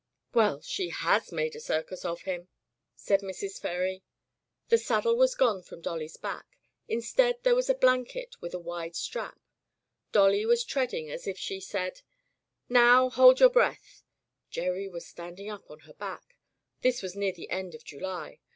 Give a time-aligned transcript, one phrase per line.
[0.33, 2.47] "Well, she has made a circus of him!''
[2.95, 3.61] said Mrs.
[3.61, 4.03] Ferry.
[4.69, 6.57] The saddle was gone from Dolly's back.
[6.87, 9.39] Instead there was a blanket with a wide strap.
[10.11, 12.01] Dolly was treading as if she said,
[12.67, 14.01] "Now, hold your breath!"
[14.49, 16.35] Gerry was stand ing up on her back.
[16.81, 18.39] This was near the end of July.